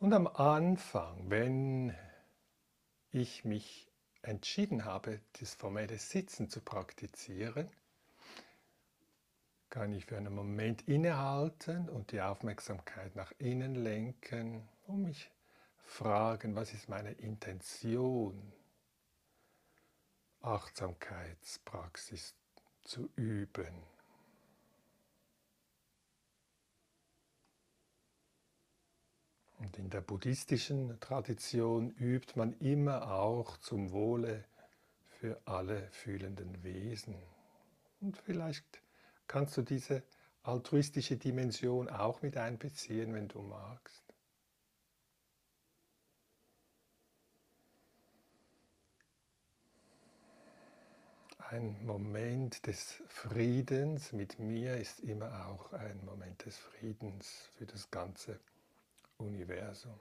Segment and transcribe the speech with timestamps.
[0.00, 1.94] Und am Anfang, wenn
[3.10, 3.86] ich mich
[4.22, 7.68] entschieden habe, das formelle Sitzen zu praktizieren,
[9.68, 15.30] kann ich für einen Moment innehalten und die Aufmerksamkeit nach innen lenken und mich
[15.76, 18.54] fragen, was ist meine Intention,
[20.40, 22.34] Achtsamkeitspraxis
[22.84, 23.82] zu üben.
[29.60, 34.44] Und in der buddhistischen Tradition übt man immer auch zum Wohle
[35.06, 37.14] für alle fühlenden Wesen.
[38.00, 38.82] Und vielleicht
[39.28, 40.02] kannst du diese
[40.42, 44.02] altruistische Dimension auch mit einbeziehen, wenn du magst.
[51.36, 57.90] Ein Moment des Friedens mit mir ist immer auch ein Moment des Friedens für das
[57.90, 58.40] ganze
[59.20, 59.98] Universum.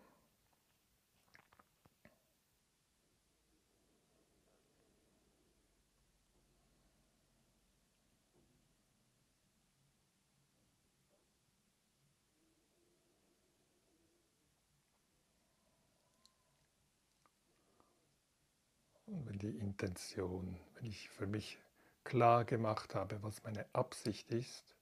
[19.07, 21.57] Und wenn die Intention, wenn ich für mich
[22.03, 24.75] klar gemacht habe, was meine Absicht ist,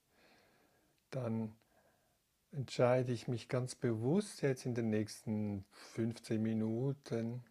[1.11, 1.55] dann
[2.57, 5.63] entscheide ich mich ganz bewusst jetzt in den nächsten
[5.93, 7.45] 15 Minuten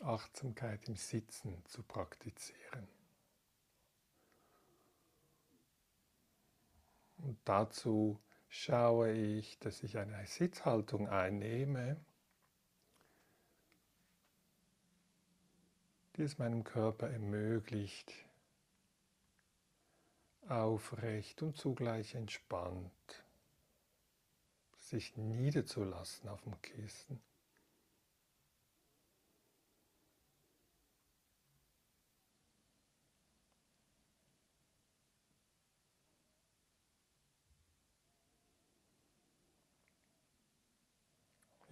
[0.00, 2.88] Achtsamkeit im Sitzen zu praktizieren.
[7.18, 12.04] Und dazu schaue ich, dass ich eine Sitzhaltung einnehme,
[16.16, 18.12] die es meinem Körper ermöglicht,
[20.48, 23.22] aufrecht und zugleich entspannt
[24.92, 27.20] sich niederzulassen auf dem Kissen.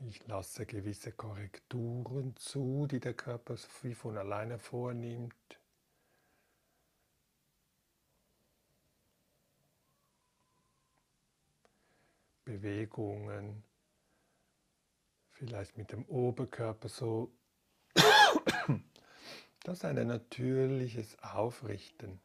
[0.08, 5.59] Ich lasse gewisse Korrekturen zu, die der Körper wie von alleine vornimmt.
[12.50, 13.62] Bewegungen,
[15.30, 17.32] vielleicht mit dem Oberkörper so,
[19.62, 22.20] dass ein natürliches Aufrichten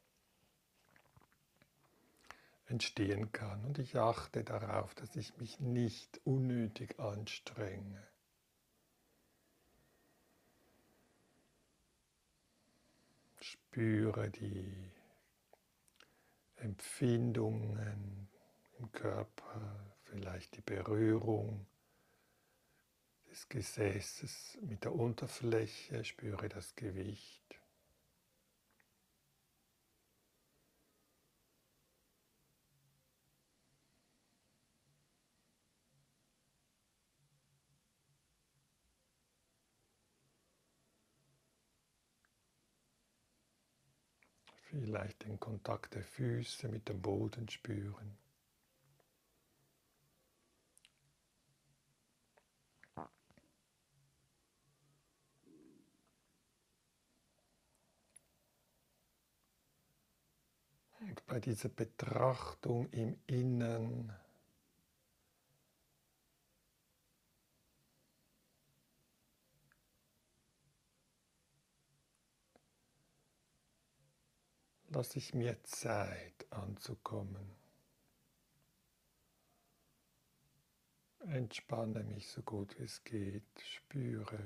[2.66, 3.63] entstehen kann.
[3.66, 8.02] Und ich achte darauf, dass ich mich nicht unnötig anstrenge.
[13.42, 14.92] Spüre die
[16.56, 18.28] Empfindungen
[18.80, 21.65] im Körper, vielleicht die Berührung
[23.29, 27.43] des Gesäßes mit der Unterfläche, spüre das Gewicht.
[44.69, 48.17] Vielleicht den Kontakt der Füße mit dem Boden spüren.
[61.07, 64.09] Und bei dieser Betrachtung im Innen
[74.88, 77.53] lasse ich mir Zeit anzukommen.
[81.19, 84.40] Entspanne mich so gut es geht, spüre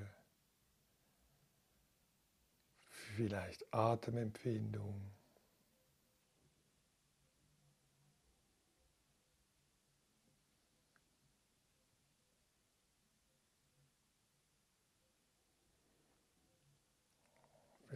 [3.16, 5.19] vielleicht Atemempfindung.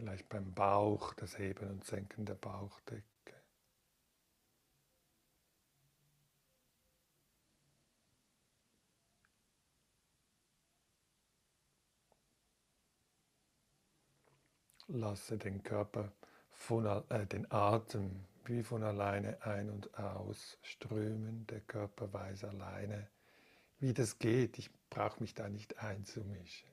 [0.04, 3.04] Vielleicht beim Bauch, das Heben und Senken der Bauchdecke.
[14.88, 16.12] Lasse den Körper,
[16.50, 21.46] von, äh, den Atem wie von alleine ein- und aus strömen.
[21.46, 23.08] Der Körper weiß alleine,
[23.78, 24.58] wie das geht.
[24.58, 26.68] Ich brauche mich da nicht einzumischen.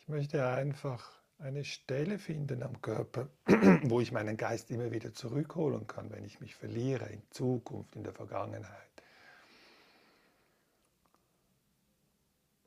[0.00, 3.28] Ich möchte einfach eine Stelle finden am Körper,
[3.84, 8.04] wo ich meinen Geist immer wieder zurückholen kann, wenn ich mich verliere in Zukunft, in
[8.04, 8.88] der Vergangenheit.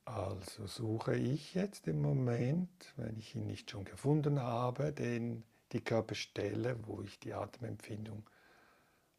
[0.06, 5.82] Also suche ich jetzt im Moment, wenn ich ihn nicht schon gefunden habe, den, die
[5.82, 8.30] Körperstelle, wo ich die Atemempfindung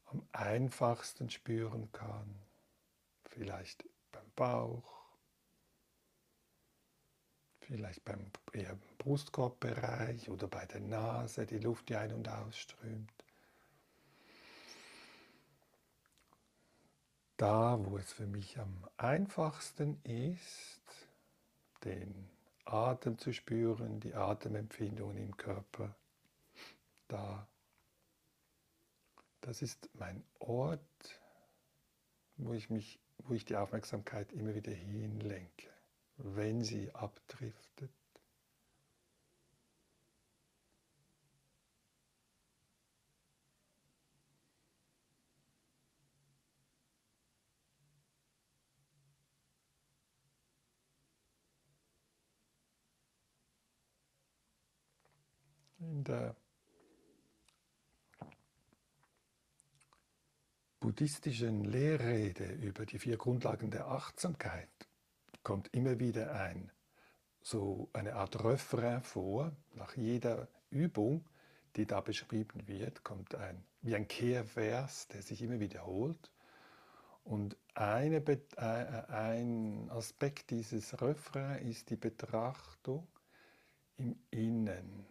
[0.07, 2.35] am einfachsten spüren kann.
[3.25, 5.07] Vielleicht beim Bauch,
[7.61, 13.11] vielleicht beim eher Brustkorbbereich oder bei der Nase, die Luft, die ein- und ausströmt.
[17.37, 21.09] Da, wo es für mich am einfachsten ist,
[21.83, 22.31] den
[22.65, 25.97] Atem zu spüren, die Atemempfindungen im Körper,
[27.09, 27.49] da,
[29.41, 30.81] das ist mein Ort,
[32.37, 35.69] wo ich, mich, wo ich die Aufmerksamkeit immer wieder hinlenke,
[36.19, 37.91] wenn sie abdriftet.
[55.83, 56.37] In der
[60.81, 64.69] buddhistischen Lehrrede über die vier Grundlagen der Achtsamkeit
[65.43, 66.71] kommt immer wieder ein,
[67.41, 69.53] so eine Art Refrain vor.
[69.75, 71.25] Nach jeder Übung,
[71.77, 76.33] die da beschrieben wird, kommt ein, wie ein Kehrvers, der sich immer wiederholt.
[77.25, 83.07] Und eine, äh, ein Aspekt dieses Refrain ist die Betrachtung
[83.97, 85.07] im Innen.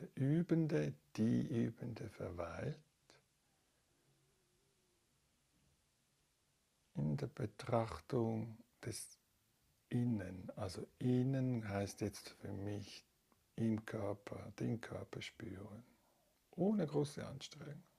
[0.00, 2.80] Der Übende, die Übende verweilt
[6.94, 9.18] in der Betrachtung des
[9.90, 10.50] Innen.
[10.56, 13.04] Also Innen heißt jetzt für mich
[13.56, 15.84] im Körper, den Körper spüren,
[16.52, 17.89] ohne große Anstrengung.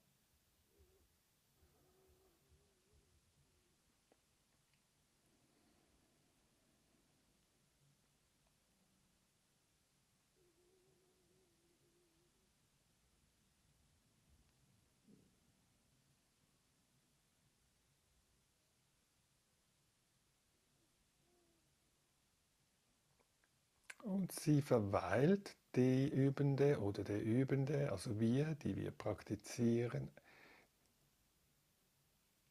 [24.12, 30.10] Und sie verweilt, die Übende oder der Übende, also wir, die wir praktizieren,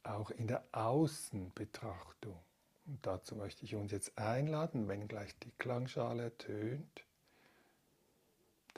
[0.02, 2.38] auch in der Außenbetrachtung.
[2.86, 7.04] Und dazu möchte ich uns jetzt einladen, wenn gleich die Klangschale ertönt,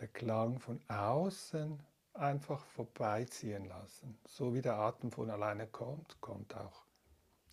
[0.00, 1.78] der Klang von außen
[2.14, 4.18] einfach vorbeiziehen lassen.
[4.26, 6.82] So wie der Atem von alleine kommt, kommt auch,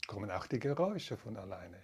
[0.08, 1.84] kommen auch die Geräusche von alleine.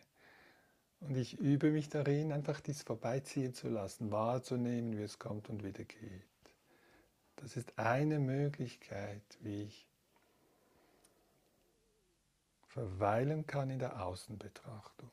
[1.08, 5.64] Und ich übe mich darin, einfach dies vorbeiziehen zu lassen, wahrzunehmen, wie es kommt und
[5.64, 6.24] wieder geht.
[7.36, 9.88] Das ist eine Möglichkeit, wie ich
[12.68, 15.12] verweilen kann in der Außenbetrachtung.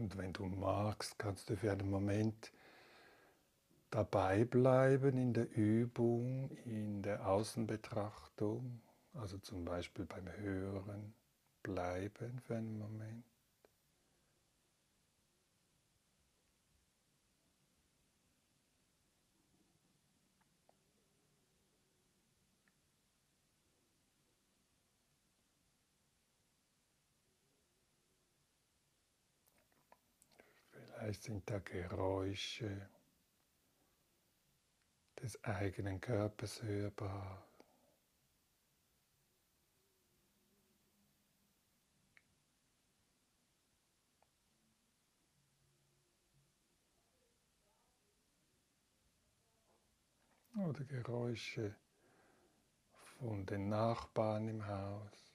[0.00, 2.52] Und wenn du magst, kannst du für einen Moment
[3.90, 8.80] dabei bleiben in der Übung, in der Außenbetrachtung,
[9.12, 11.12] also zum Beispiel beim Hören
[11.62, 13.29] bleiben für einen Moment.
[31.10, 32.88] Vielleicht sind da Geräusche
[35.20, 37.44] des eigenen Körpers hörbar.
[50.54, 51.74] Oder Geräusche
[53.18, 55.29] von den Nachbarn im Haus.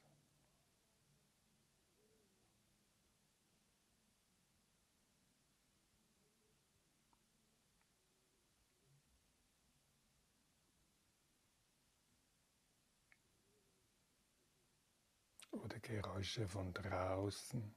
[15.63, 17.75] Oder Geräusche von draußen.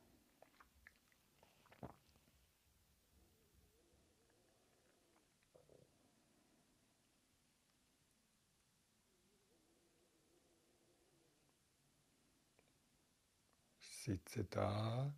[13.81, 15.13] Sitze da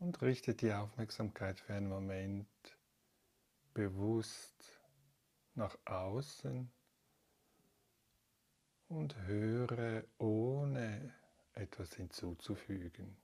[0.00, 2.48] und richte die Aufmerksamkeit für einen Moment
[3.72, 4.80] bewusst
[5.54, 6.68] nach außen
[8.88, 11.14] und höre ohne
[11.56, 13.16] etwas hinzuzufügen.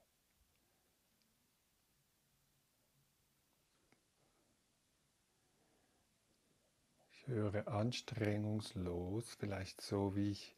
[7.11, 10.55] Ich höre anstrengungslos, vielleicht so wie ich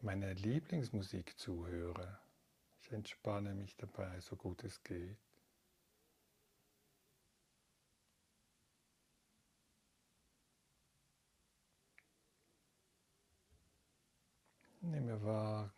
[0.00, 2.20] meine Lieblingsmusik zuhöre.
[2.82, 5.18] Ich entspanne mich dabei, so gut es geht.
[14.82, 15.73] Nehme wahr,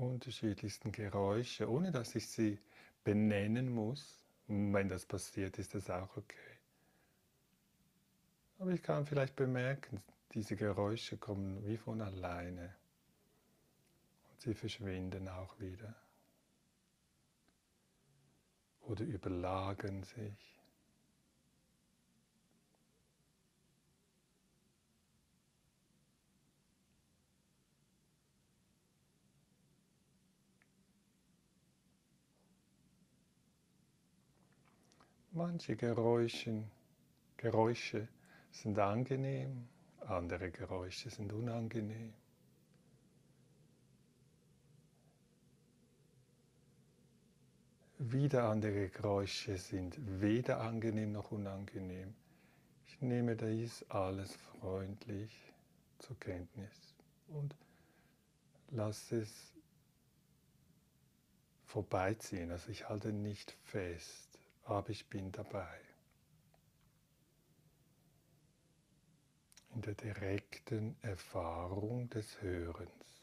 [0.00, 2.58] unterschiedlichsten Geräusche, ohne dass ich sie
[3.04, 4.24] benennen muss.
[4.46, 6.58] Wenn das passiert, ist das auch okay.
[8.58, 10.02] Aber ich kann vielleicht bemerken,
[10.32, 12.74] diese Geräusche kommen wie von alleine
[14.30, 15.94] und sie verschwinden auch wieder
[18.82, 20.59] oder überlagern sich.
[35.42, 36.64] Manche Geräusche,
[37.38, 38.08] Geräusche
[38.50, 39.68] sind angenehm,
[40.00, 42.12] andere Geräusche sind unangenehm.
[47.96, 52.14] Wieder andere Geräusche sind weder angenehm noch unangenehm.
[52.86, 55.34] Ich nehme dies alles freundlich
[56.00, 56.94] zur Kenntnis
[57.28, 57.56] und
[58.68, 59.54] lasse es
[61.64, 62.50] vorbeiziehen.
[62.50, 64.39] Also ich halte nicht fest
[64.70, 65.80] aber ich bin dabei.
[69.74, 73.19] In der direkten Erfahrung des Hörens.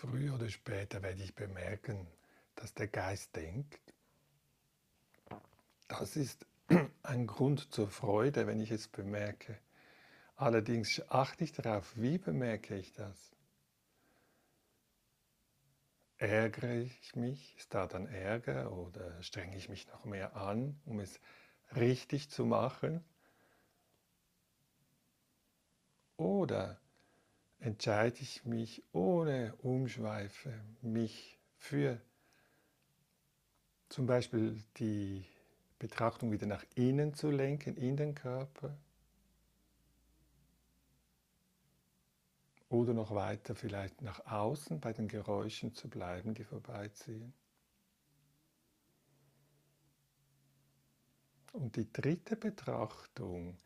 [0.00, 2.06] Früher oder später werde ich bemerken,
[2.54, 3.80] dass der Geist denkt.
[5.88, 6.46] Das ist
[7.02, 9.58] ein Grund zur Freude, wenn ich es bemerke.
[10.36, 13.34] Allerdings achte ich darauf, wie bemerke ich das?
[16.18, 17.56] Ärgere ich mich?
[17.56, 21.18] Ist da dann Ärger oder strenge ich mich noch mehr an, um es
[21.74, 23.04] richtig zu machen?
[26.16, 26.80] Oder
[27.60, 32.00] entscheide ich mich ohne Umschweife, mich für
[33.88, 35.24] zum Beispiel die
[35.78, 38.76] Betrachtung wieder nach innen zu lenken, in den Körper.
[42.68, 47.32] Oder noch weiter vielleicht nach außen bei den Geräuschen zu bleiben, die vorbeiziehen.
[51.52, 53.56] Und die dritte Betrachtung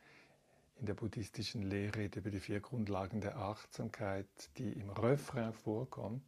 [0.83, 4.27] in der buddhistischen Lehre über die vier Grundlagen der Achtsamkeit,
[4.59, 6.25] die im Refrain vorkommt,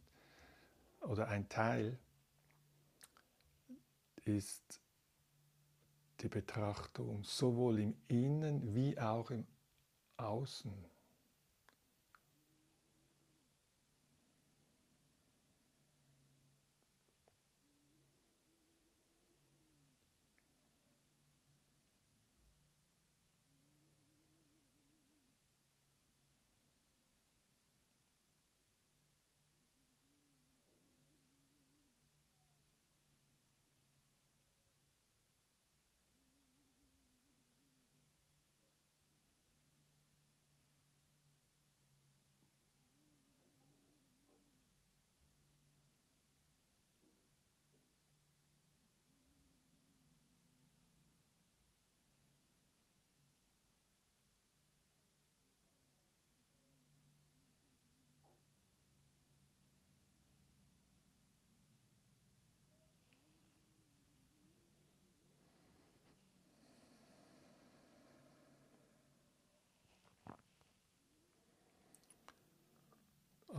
[1.01, 1.99] oder ein Teil,
[4.23, 4.79] ist
[6.21, 9.45] die Betrachtung sowohl im Innen wie auch im
[10.15, 10.73] Außen.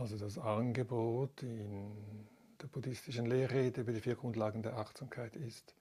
[0.09, 1.91] Also das Angebot in
[2.61, 5.75] der buddhistischen Lehrrede über die vier Grundlagen der Achtsamkeit ist,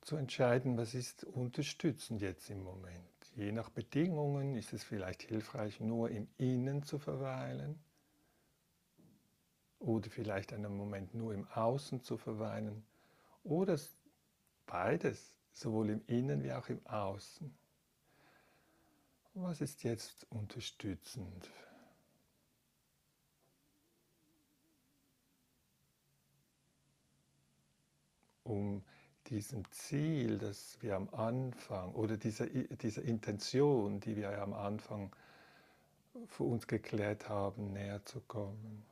[0.00, 2.98] zu entscheiden, was ist unterstützend jetzt im Moment.
[3.36, 7.78] Je nach Bedingungen ist es vielleicht hilfreich, nur im Innen zu verweilen
[9.78, 12.84] oder vielleicht einen Moment nur im Außen zu verweilen
[13.44, 13.78] oder
[14.66, 17.56] beides, sowohl im Innen wie auch im Außen.
[19.34, 21.48] Was ist jetzt unterstützend
[28.48, 28.82] um
[29.26, 35.14] diesem Ziel, das wir am Anfang oder dieser, dieser Intention, die wir am Anfang
[36.26, 38.87] für uns geklärt haben, näher zu kommen.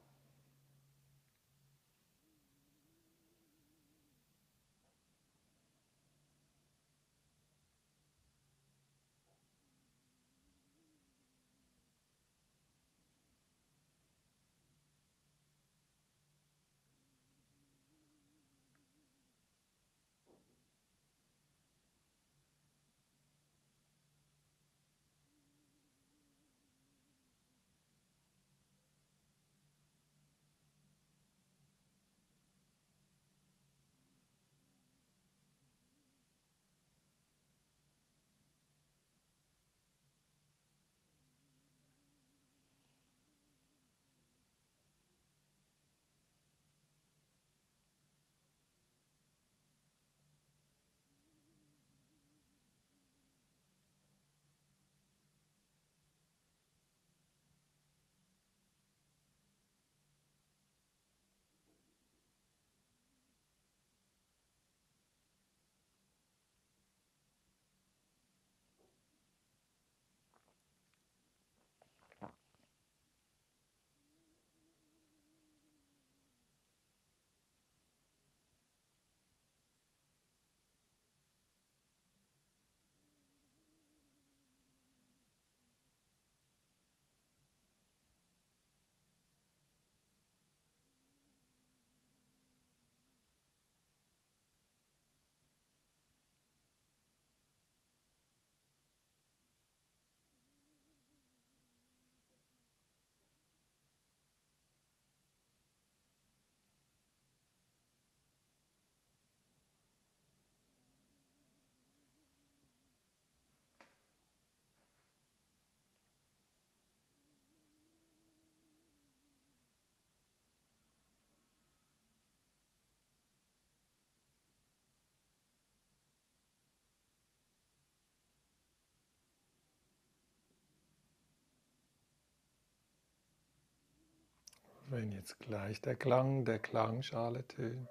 [134.89, 137.89] Wenn jetzt gleich der Klang der Klangschale tönt,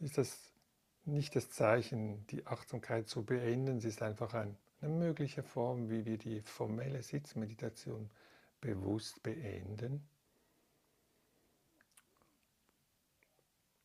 [0.00, 0.52] ist das
[1.04, 6.04] nicht das Zeichen, die Achtsamkeit zu beenden, es ist einfach ein, eine mögliche Form, wie
[6.04, 8.10] wir die formelle Sitzmeditation
[8.60, 10.08] bewusst beenden,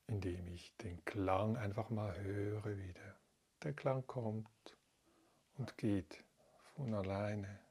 [0.08, 3.16] indem ich den Klang einfach mal höre wieder.
[3.62, 4.48] Der Klang kommt
[5.58, 6.24] und geht
[6.76, 7.67] von alleine.